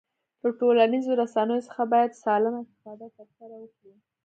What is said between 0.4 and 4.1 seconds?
له ټولنیزو رسنیو څخه باید سالمه استفاده ترسره وکړو